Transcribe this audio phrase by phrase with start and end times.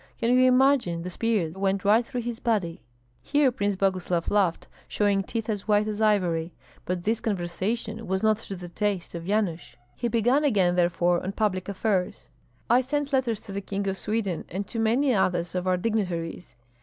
[0.19, 2.81] Can you imagine, the spear went right through his body."
[3.21, 6.55] Here Prince Boguslav laughed, showing teeth as white as ivory.
[6.85, 11.33] But this conversation was not to the taste of Yanush; he began again therefore on
[11.33, 12.29] public affairs.
[12.67, 16.55] "I sent letters to the King of Sweden, and to many others of our dignitaries.